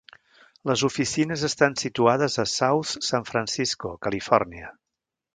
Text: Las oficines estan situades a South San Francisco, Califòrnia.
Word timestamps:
Las 0.69 0.83
oficines 0.87 1.43
estan 1.49 1.75
situades 1.81 2.39
a 2.39 2.45
South 2.53 2.93
San 3.11 3.23
Francisco, 3.27 3.91
Califòrnia. 4.07 4.73